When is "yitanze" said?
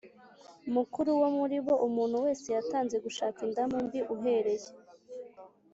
2.55-2.95